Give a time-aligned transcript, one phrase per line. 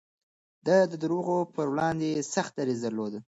[0.65, 3.13] ده د دروغو پر وړاندې سخت دريځ درلود.